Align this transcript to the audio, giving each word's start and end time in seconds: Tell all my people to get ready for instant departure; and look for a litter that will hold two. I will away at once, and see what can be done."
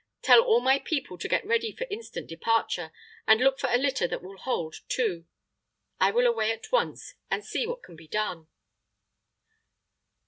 Tell 0.23 0.41
all 0.41 0.61
my 0.61 0.79
people 0.79 1.15
to 1.19 1.27
get 1.27 1.45
ready 1.45 1.71
for 1.71 1.85
instant 1.91 2.25
departure; 2.27 2.91
and 3.27 3.39
look 3.39 3.59
for 3.59 3.69
a 3.69 3.77
litter 3.77 4.07
that 4.07 4.23
will 4.23 4.37
hold 4.39 4.77
two. 4.87 5.27
I 5.99 6.09
will 6.09 6.25
away 6.25 6.51
at 6.51 6.71
once, 6.71 7.13
and 7.29 7.45
see 7.45 7.67
what 7.67 7.83
can 7.83 7.95
be 7.95 8.07
done." 8.07 8.47